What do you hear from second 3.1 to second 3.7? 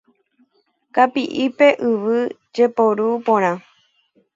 porã.